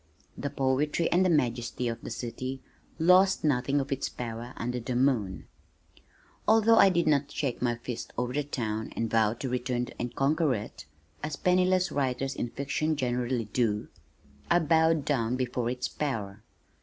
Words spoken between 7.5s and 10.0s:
my fist over the town and vow to return